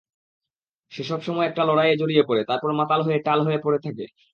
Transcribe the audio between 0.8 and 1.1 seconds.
সে